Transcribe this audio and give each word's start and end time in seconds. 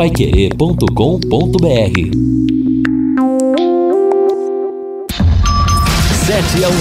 radiopaiquerê.com.br 0.00 2.00
7 6.24 6.64
a 6.64 6.68
1 6.68 6.72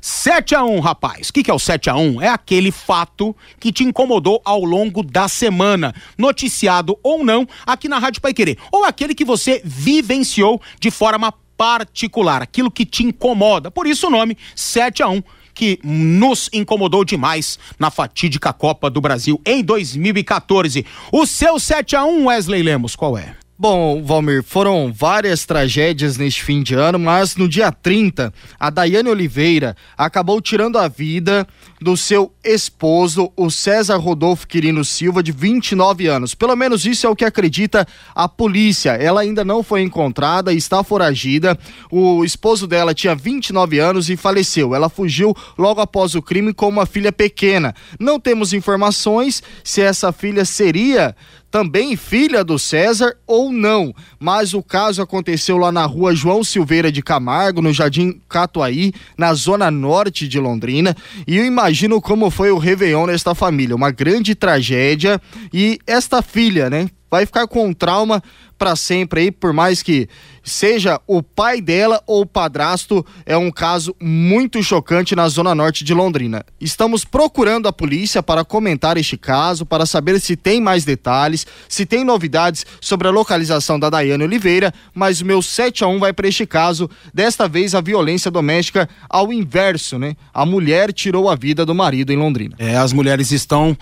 7 0.00 0.54
a 0.54 0.64
1 0.64 0.78
rapaz. 0.78 1.28
O 1.28 1.32
que, 1.32 1.42
que 1.42 1.50
é 1.50 1.54
o 1.54 1.58
7 1.58 1.90
a 1.90 1.96
1 1.96 2.22
É 2.22 2.28
aquele 2.28 2.70
fato 2.70 3.34
que 3.58 3.72
te 3.72 3.82
incomodou 3.82 4.40
ao 4.44 4.64
longo 4.64 5.02
da 5.02 5.26
semana, 5.26 5.92
noticiado 6.16 6.96
ou 7.02 7.24
não 7.24 7.44
aqui 7.66 7.88
na 7.88 7.98
Rádio 7.98 8.22
Pai 8.22 8.32
Querer. 8.32 8.56
Ou 8.70 8.84
aquele 8.84 9.14
que 9.14 9.24
você 9.24 9.60
vivenciou 9.64 10.62
de 10.78 10.92
forma 10.92 11.34
particular, 11.56 12.40
aquilo 12.40 12.70
que 12.70 12.86
te 12.86 13.02
incomoda. 13.02 13.68
Por 13.68 13.86
isso 13.86 14.06
o 14.06 14.10
nome 14.10 14.38
7 14.54 15.02
a 15.02 15.08
1 15.08 15.20
que 15.60 15.78
nos 15.84 16.48
incomodou 16.54 17.04
demais 17.04 17.58
na 17.78 17.90
fatídica 17.90 18.50
Copa 18.50 18.88
do 18.88 18.98
Brasil 18.98 19.38
em 19.44 19.62
2014. 19.62 20.86
O 21.12 21.26
seu 21.26 21.60
7 21.60 21.96
a 21.96 22.04
1 22.06 22.24
Wesley 22.24 22.62
Lemos, 22.62 22.96
qual 22.96 23.18
é? 23.18 23.36
Bom, 23.62 24.02
Valmir, 24.02 24.42
foram 24.42 24.90
várias 24.90 25.44
tragédias 25.44 26.16
neste 26.16 26.42
fim 26.42 26.62
de 26.62 26.72
ano, 26.72 26.98
mas 26.98 27.36
no 27.36 27.46
dia 27.46 27.70
30, 27.70 28.32
a 28.58 28.70
Daiane 28.70 29.10
Oliveira 29.10 29.76
acabou 29.98 30.40
tirando 30.40 30.78
a 30.78 30.88
vida 30.88 31.46
do 31.78 31.94
seu 31.94 32.32
esposo, 32.42 33.30
o 33.36 33.50
César 33.50 33.98
Rodolfo 33.98 34.48
Quirino 34.48 34.82
Silva, 34.82 35.22
de 35.22 35.30
29 35.30 36.06
anos. 36.06 36.34
Pelo 36.34 36.56
menos 36.56 36.86
isso 36.86 37.06
é 37.06 37.10
o 37.10 37.14
que 37.14 37.22
acredita 37.22 37.86
a 38.14 38.26
polícia. 38.26 38.92
Ela 38.92 39.20
ainda 39.20 39.44
não 39.44 39.62
foi 39.62 39.82
encontrada, 39.82 40.54
está 40.54 40.82
foragida. 40.82 41.58
O 41.90 42.24
esposo 42.24 42.66
dela 42.66 42.94
tinha 42.94 43.14
29 43.14 43.78
anos 43.78 44.08
e 44.08 44.16
faleceu. 44.16 44.74
Ela 44.74 44.88
fugiu 44.88 45.36
logo 45.58 45.82
após 45.82 46.14
o 46.14 46.22
crime 46.22 46.54
com 46.54 46.66
uma 46.66 46.86
filha 46.86 47.12
pequena. 47.12 47.74
Não 47.98 48.18
temos 48.18 48.54
informações 48.54 49.42
se 49.62 49.82
essa 49.82 50.12
filha 50.12 50.46
seria 50.46 51.14
também 51.50 51.96
filha 51.96 52.44
do 52.44 52.58
César 52.58 53.16
ou 53.26 53.50
não, 53.52 53.92
mas 54.18 54.54
o 54.54 54.62
caso 54.62 55.02
aconteceu 55.02 55.58
lá 55.58 55.72
na 55.72 55.84
rua 55.84 56.14
João 56.14 56.44
Silveira 56.44 56.92
de 56.92 57.02
Camargo, 57.02 57.60
no 57.60 57.72
Jardim 57.72 58.20
Catuaí, 58.28 58.92
na 59.18 59.34
zona 59.34 59.70
norte 59.70 60.28
de 60.28 60.38
Londrina, 60.38 60.96
e 61.26 61.36
eu 61.36 61.44
imagino 61.44 62.00
como 62.00 62.30
foi 62.30 62.50
o 62.50 62.58
Réveillon 62.58 63.06
nesta 63.06 63.34
família, 63.34 63.74
uma 63.74 63.90
grande 63.90 64.34
tragédia, 64.34 65.20
e 65.52 65.78
esta 65.86 66.22
filha, 66.22 66.70
né, 66.70 66.88
vai 67.10 67.26
ficar 67.26 67.46
com 67.46 67.66
um 67.66 67.72
trauma 67.72 68.22
para 68.60 68.76
sempre 68.76 69.22
aí, 69.22 69.30
por 69.30 69.54
mais 69.54 69.82
que 69.82 70.06
seja 70.44 71.00
o 71.06 71.22
pai 71.22 71.62
dela 71.62 72.02
ou 72.06 72.22
o 72.22 72.26
padrasto, 72.26 73.04
é 73.24 73.34
um 73.34 73.50
caso 73.50 73.96
muito 73.98 74.62
chocante 74.62 75.16
na 75.16 75.26
zona 75.30 75.54
norte 75.54 75.82
de 75.82 75.94
Londrina. 75.94 76.44
Estamos 76.60 77.02
procurando 77.02 77.66
a 77.68 77.72
polícia 77.72 78.22
para 78.22 78.44
comentar 78.44 78.98
este 78.98 79.16
caso, 79.16 79.64
para 79.64 79.86
saber 79.86 80.20
se 80.20 80.36
tem 80.36 80.60
mais 80.60 80.84
detalhes, 80.84 81.46
se 81.70 81.86
tem 81.86 82.04
novidades 82.04 82.66
sobre 82.82 83.08
a 83.08 83.10
localização 83.10 83.80
da 83.80 83.88
Daiane 83.88 84.24
Oliveira, 84.24 84.74
mas 84.94 85.22
o 85.22 85.24
meu 85.24 85.40
7 85.40 85.82
a 85.82 85.86
1 85.86 85.98
vai 85.98 86.12
para 86.12 86.28
este 86.28 86.44
caso, 86.44 86.90
desta 87.14 87.48
vez 87.48 87.74
a 87.74 87.80
violência 87.80 88.30
doméstica 88.30 88.86
ao 89.08 89.32
inverso, 89.32 89.98
né? 89.98 90.14
A 90.34 90.44
mulher 90.44 90.92
tirou 90.92 91.30
a 91.30 91.34
vida 91.34 91.64
do 91.64 91.74
marido 91.74 92.12
em 92.12 92.16
Londrina. 92.16 92.56
É, 92.58 92.76
as 92.76 92.92
mulheres 92.92 93.30
estão 93.30 93.74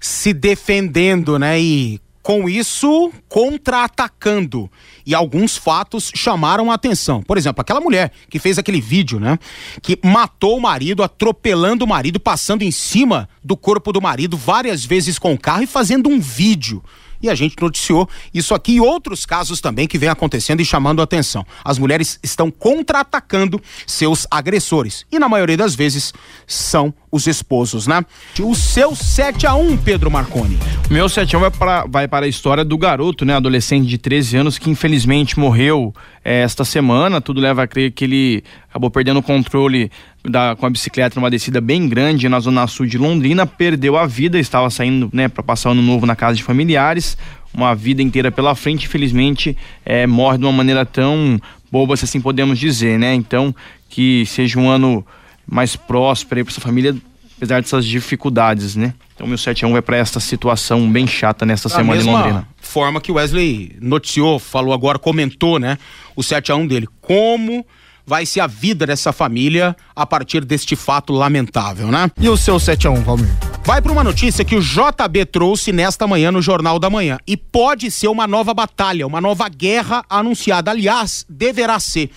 se 0.00 0.32
defendendo, 0.32 1.38
né? 1.38 1.60
E 1.60 2.00
com 2.28 2.46
isso 2.46 3.10
contra-atacando. 3.26 4.70
E 5.06 5.14
alguns 5.14 5.56
fatos 5.56 6.12
chamaram 6.14 6.70
a 6.70 6.74
atenção. 6.74 7.22
Por 7.22 7.38
exemplo, 7.38 7.62
aquela 7.62 7.80
mulher 7.80 8.12
que 8.28 8.38
fez 8.38 8.58
aquele 8.58 8.82
vídeo, 8.82 9.18
né? 9.18 9.38
Que 9.80 9.98
matou 10.04 10.58
o 10.58 10.60
marido, 10.60 11.02
atropelando 11.02 11.86
o 11.86 11.88
marido, 11.88 12.20
passando 12.20 12.60
em 12.60 12.70
cima 12.70 13.30
do 13.42 13.56
corpo 13.56 13.94
do 13.94 14.02
marido 14.02 14.36
várias 14.36 14.84
vezes 14.84 15.18
com 15.18 15.32
o 15.32 15.38
carro 15.38 15.62
e 15.62 15.66
fazendo 15.66 16.10
um 16.10 16.20
vídeo 16.20 16.84
e 17.22 17.28
a 17.28 17.34
gente 17.34 17.56
noticiou 17.60 18.08
isso 18.32 18.54
aqui 18.54 18.72
e 18.72 18.80
outros 18.80 19.26
casos 19.26 19.60
também 19.60 19.86
que 19.86 19.98
vem 19.98 20.08
acontecendo 20.08 20.60
e 20.60 20.64
chamando 20.64 21.02
atenção. 21.02 21.44
As 21.64 21.78
mulheres 21.78 22.18
estão 22.22 22.50
contra-atacando 22.50 23.60
seus 23.86 24.26
agressores 24.30 25.04
e 25.10 25.18
na 25.18 25.28
maioria 25.28 25.56
das 25.56 25.74
vezes 25.74 26.12
são 26.46 26.92
os 27.10 27.26
esposos, 27.26 27.86
né? 27.86 28.04
O 28.40 28.54
seu 28.54 28.94
7 28.94 29.46
a 29.46 29.54
1 29.54 29.78
Pedro 29.78 30.10
Marconi. 30.10 30.58
Meu 30.90 31.08
7 31.08 31.34
a 31.34 31.38
1 31.38 31.40
vai 31.42 31.50
para, 31.50 31.84
vai 31.86 32.08
para 32.08 32.26
a 32.26 32.28
história 32.28 32.64
do 32.64 32.76
garoto, 32.76 33.24
né? 33.24 33.34
Adolescente 33.34 33.86
de 33.86 33.98
13 33.98 34.36
anos 34.36 34.58
que 34.58 34.70
infelizmente 34.70 35.38
morreu 35.38 35.94
é, 36.24 36.42
esta 36.42 36.64
semana. 36.64 37.20
Tudo 37.20 37.40
leva 37.40 37.62
a 37.62 37.66
crer 37.66 37.92
que 37.92 38.04
ele 38.04 38.44
acabou 38.68 38.90
perdendo 38.90 39.20
o 39.20 39.22
controle 39.22 39.90
da, 40.24 40.56
com 40.56 40.66
a 40.66 40.70
bicicleta 40.70 41.18
numa 41.18 41.30
descida 41.30 41.60
bem 41.60 41.88
grande 41.88 42.28
na 42.28 42.40
zona 42.40 42.66
sul 42.66 42.86
de 42.86 42.98
Londrina, 42.98 43.46
perdeu 43.46 43.96
a 43.96 44.06
vida, 44.06 44.38
estava 44.38 44.68
saindo 44.70 45.08
né, 45.12 45.28
para 45.28 45.42
passar 45.42 45.70
ano 45.70 45.82
novo 45.82 46.06
na 46.06 46.16
casa 46.16 46.36
de 46.36 46.42
familiares, 46.42 47.16
uma 47.52 47.74
vida 47.74 48.02
inteira 48.02 48.30
pela 48.30 48.54
frente, 48.54 48.86
infelizmente 48.86 49.56
é, 49.84 50.06
morre 50.06 50.38
de 50.38 50.44
uma 50.44 50.52
maneira 50.52 50.84
tão 50.84 51.40
boba, 51.70 51.96
se 51.96 52.04
assim 52.04 52.20
podemos 52.20 52.58
dizer, 52.58 52.98
né? 52.98 53.14
Então, 53.14 53.54
que 53.88 54.24
seja 54.26 54.58
um 54.58 54.68
ano 54.68 55.04
mais 55.46 55.76
próspero 55.76 56.44
para 56.44 56.52
essa 56.52 56.60
família, 56.60 56.96
apesar 57.36 57.60
dessas 57.60 57.84
dificuldades, 57.84 58.76
né? 58.76 58.94
Então, 59.14 59.26
meu 59.26 59.36
7 59.36 59.64
a 59.64 59.68
1 59.68 59.76
é 59.76 59.80
para 59.80 59.96
essa 59.96 60.20
situação 60.20 60.90
bem 60.90 61.06
chata 61.06 61.44
nesta 61.44 61.68
da 61.68 61.74
semana 61.74 62.00
em 62.00 62.04
Londrina. 62.04 62.48
forma 62.60 63.00
que 63.00 63.10
Wesley 63.10 63.76
noticiou, 63.80 64.38
falou 64.38 64.72
agora, 64.72 64.98
comentou, 64.98 65.58
né? 65.58 65.76
O 66.14 66.22
7 66.22 66.52
a 66.52 66.56
1 66.56 66.66
dele. 66.66 66.88
Como 67.00 67.66
vai 68.08 68.24
ser 68.24 68.40
a 68.40 68.46
vida 68.46 68.86
dessa 68.86 69.12
família 69.12 69.76
a 69.94 70.06
partir 70.06 70.42
deste 70.42 70.74
fato 70.74 71.12
lamentável, 71.12 71.88
né? 71.88 72.10
E 72.18 72.26
o 72.26 72.38
seu 72.38 72.58
7 72.58 72.86
a 72.86 72.90
1, 72.90 73.02
Valmir? 73.02 73.28
Vai 73.62 73.82
para 73.82 73.92
uma 73.92 74.02
notícia 74.02 74.46
que 74.46 74.56
o 74.56 74.62
JB 74.62 75.26
trouxe 75.26 75.72
nesta 75.72 76.06
manhã 76.06 76.32
no 76.32 76.40
Jornal 76.40 76.78
da 76.78 76.88
Manhã. 76.88 77.18
E 77.26 77.36
pode 77.36 77.90
ser 77.90 78.08
uma 78.08 78.26
nova 78.26 78.54
batalha, 78.54 79.06
uma 79.06 79.20
nova 79.20 79.46
guerra 79.50 80.02
anunciada. 80.08 80.70
Aliás, 80.70 81.26
deverá 81.28 81.78
ser. 81.78 82.10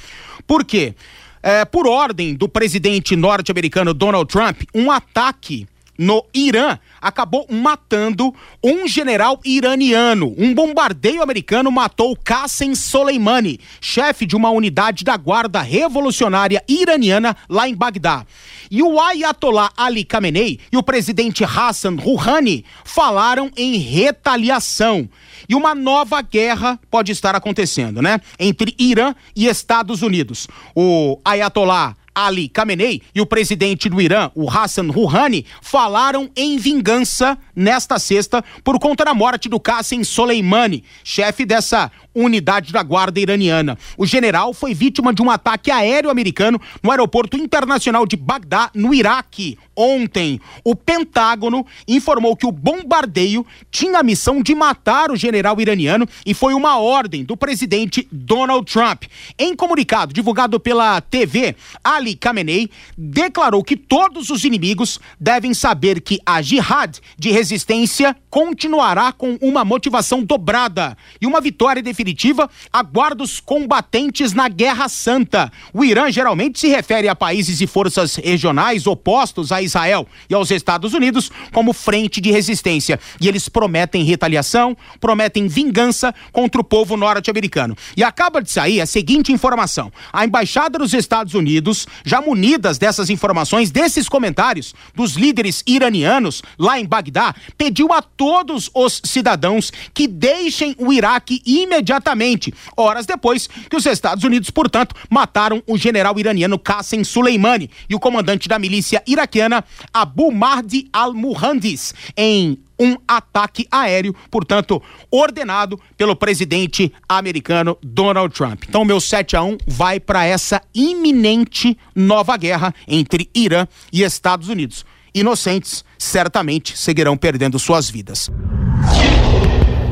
Por 0.48 0.64
quê? 0.64 0.96
É, 1.44 1.66
por 1.66 1.86
ordem 1.86 2.36
do 2.36 2.48
presidente 2.48 3.18
norte-americano 3.18 3.94
Donald 3.94 4.32
Trump, 4.32 4.62
um 4.74 4.90
ataque 4.90 5.68
no 5.98 6.26
Irã 6.34 6.80
acabou 7.00 7.46
matando 7.50 8.34
um 8.64 8.88
general 8.88 9.40
iraniano. 9.44 10.34
Um 10.38 10.54
bombardeio 10.54 11.22
americano 11.22 11.72
matou 11.72 12.16
Qassem 12.16 12.76
Soleimani, 12.76 13.60
chefe 13.80 14.26
de 14.26 14.36
uma 14.36 14.50
unidade 14.50 15.04
da 15.04 15.18
Guarda 15.18 15.62
Revolucionária 15.62 16.64
Iraniana 16.68 17.36
lá 17.50 17.68
em 17.68 17.76
Bagdá. 17.76 18.26
E 18.70 18.82
o 18.82 19.00
Ayatollah 19.00 19.72
Ali 19.76 20.06
Khamenei 20.06 20.60
e 20.72 20.78
o 20.78 20.84
presidente 20.84 21.44
Hassan 21.44 21.96
Rouhani 21.96 22.64
falaram 22.86 23.52
em 23.58 23.78
retaliação. 23.78 25.10
E 25.50 25.56
uma 25.56 25.76
nova 25.76 26.22
guerra 26.22 26.80
pode 26.90 27.12
estar 27.12 27.36
acontecendo, 27.36 28.02
né? 28.02 28.22
Entre 28.40 28.74
Irã 28.80 29.14
e 29.36 29.48
Estados 29.48 30.02
Unidos. 30.02 30.48
O 30.74 31.20
Ayatollah 31.26 31.98
Ali 32.14 32.50
Khamenei 32.50 33.02
e 33.16 33.22
o 33.22 33.26
presidente 33.26 33.90
do 33.90 34.02
Irã, 34.02 34.30
o 34.36 34.50
Hassan 34.50 34.90
Rouhani, 34.92 35.46
falaram 35.62 36.30
em 36.36 36.58
vingança 36.58 37.38
nesta 37.56 37.98
sexta 38.00 38.44
por 38.64 38.80
conta 38.80 39.06
da 39.06 39.14
morte 39.14 39.48
do 39.48 39.60
Qassem 39.60 40.04
Soleimani, 40.04 40.84
chefe 41.04 41.46
dessa 41.46 41.92
unidade 42.14 42.72
da 42.72 42.84
guarda 42.84 43.20
iraniana. 43.20 43.78
O 43.98 44.06
general 44.06 44.54
foi 44.54 44.74
vítima 44.74 45.14
de 45.14 45.22
um 45.22 45.30
ataque 45.30 45.72
aéreo 45.72 46.10
americano 46.10 46.60
no 46.82 46.92
aeroporto 46.92 47.38
internacional 47.38 48.06
de 48.06 48.16
Bagdá, 48.16 48.70
no 48.74 48.94
Iraque. 48.94 49.58
Ontem, 49.76 50.40
o 50.64 50.76
Pentágono 50.76 51.66
informou 51.88 52.36
que 52.36 52.46
o 52.46 52.52
bombardeio 52.52 53.46
tinha 53.72 54.00
a 54.00 54.04
missão 54.04 54.42
de 54.42 54.54
matar 54.54 55.12
o 55.12 55.16
general 55.16 55.60
iraniano 55.60 56.08
e 56.26 56.34
foi 56.34 56.54
uma 56.54 56.78
ordem 56.78 57.24
do 57.24 57.38
presidente 57.38 58.08
Donald 58.12 58.72
Trump. 58.72 59.04
Em 59.40 59.56
comunicado 59.56 60.14
divulgado 60.14 60.60
pela 60.60 61.00
TV, 61.02 61.56
Ali 61.84 62.16
Khamenei 62.16 62.70
declarou 62.98 63.64
que 63.64 63.78
todos 63.78 64.30
os 64.30 64.44
inimigos 64.44 65.00
devem 65.20 65.54
saber 65.54 66.02
que 66.02 66.20
a 66.26 66.42
jihad 66.42 67.00
de 67.18 67.32
resistência 67.32 68.16
continuará 68.32 69.12
com 69.12 69.38
uma 69.42 69.66
motivação 69.66 70.24
dobrada 70.24 70.98
e 71.20 71.28
uma 71.28 71.42
vitória 71.42 71.84
definitiva 71.84 72.50
aguarda 72.72 73.22
os 73.22 73.42
combatentes 73.42 74.32
na 74.32 74.48
Guerra 74.48 74.88
Santa. 74.88 75.52
O 75.74 75.84
Irã 75.84 76.10
geralmente 76.10 76.58
se 76.58 76.70
refere 76.70 77.10
a 77.10 77.16
países 77.16 77.60
e 77.60 77.68
forças 77.68 78.16
regionais 78.16 78.88
opostos 78.88 79.52
a 79.52 79.62
Israel 79.62 80.08
e 80.30 80.34
aos 80.34 80.50
Estados 80.50 80.94
Unidos 80.94 81.30
como 81.52 81.74
frente 81.74 82.22
de 82.22 82.32
resistência. 82.32 82.98
E 83.20 83.28
eles 83.28 83.50
prometem 83.50 84.06
retaliação, 84.06 84.78
prometem 85.02 85.48
vingança 85.48 86.16
contra 86.32 86.62
o 86.62 86.64
povo 86.64 86.96
norte-americano. 86.96 87.76
E 87.98 88.04
acaba 88.04 88.42
de 88.42 88.50
sair 88.50 88.80
a 88.80 88.86
seguinte 88.86 89.34
informação: 89.34 89.92
a 90.14 90.24
embaixada 90.24 90.80
dos 90.80 90.94
Estados 90.94 91.34
Unidos, 91.34 91.86
já 92.06 92.22
munidas 92.22 92.78
dessas 92.78 93.10
informações, 93.10 93.72
desses 93.72 94.08
comentários 94.08 94.74
dos 94.96 95.16
líderes 95.16 95.62
iranianos 95.68 96.42
lá 96.58 96.80
em 96.80 96.86
Bagdá, 96.86 97.36
pediu 97.58 97.92
a 97.92 98.02
todos 98.22 98.70
os 98.76 99.02
cidadãos 99.04 99.74
que 99.96 100.08
deixem 100.08 100.76
o 100.78 100.94
Iraque 100.94 101.42
imediatamente, 101.44 102.54
horas 102.78 103.08
depois 103.08 103.48
que 103.48 103.76
os 103.76 103.84
Estados 103.88 104.24
Unidos, 104.24 104.52
portanto, 104.52 104.96
mataram 105.10 105.64
o 105.66 105.76
general 105.76 106.20
iraniano 106.20 106.60
Qassem 106.60 107.04
Soleimani 107.04 107.68
e 107.90 107.96
o 107.96 108.00
comandante 108.00 108.48
da 108.48 108.60
milícia 108.60 109.02
iraquiana 109.08 109.66
Abu 109.92 110.32
Mahdi 110.32 110.88
al-Muhandis 110.94 111.96
em 112.16 112.60
um 112.80 112.96
ataque 113.08 113.68
aéreo, 113.72 114.16
portanto, 114.30 114.80
ordenado 115.10 115.80
pelo 115.98 116.16
presidente 116.16 116.94
americano 117.10 117.76
Donald 117.82 118.36
Trump. 118.36 118.66
Então, 118.70 118.86
meu 118.86 119.02
7 119.02 119.36
a 119.36 119.42
1 119.42 119.58
vai 119.66 120.00
para 120.00 120.24
essa 120.26 120.62
iminente 120.76 121.76
nova 121.96 122.38
guerra 122.38 122.72
entre 122.88 123.32
Irã 123.34 123.68
e 123.92 124.04
Estados 124.04 124.48
Unidos. 124.48 124.86
Inocentes 125.14 125.84
certamente 125.98 126.78
seguirão 126.78 127.18
perdendo 127.18 127.60
suas 127.60 127.90
vidas. 127.90 128.30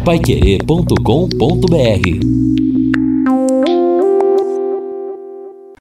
Paiquerê.com.br 0.05 2.48